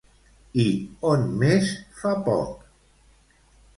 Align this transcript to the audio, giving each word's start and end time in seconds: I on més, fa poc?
I 0.63 0.65
on 1.09 1.27
més, 1.43 1.69
fa 1.99 2.17
poc? 2.31 2.67